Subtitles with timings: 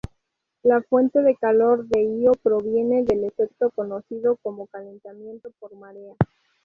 [0.63, 6.15] La fuente de calor de Ío proviene del efecto conocido como calentamiento por marea.